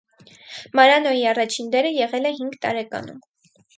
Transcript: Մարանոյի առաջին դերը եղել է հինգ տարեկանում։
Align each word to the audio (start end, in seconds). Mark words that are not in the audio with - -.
Մարանոյի 0.79 1.21
առաջին 1.33 1.69
դերը 1.77 1.91
եղել 1.99 2.27
է 2.31 2.33
հինգ 2.39 2.57
տարեկանում։ 2.65 3.21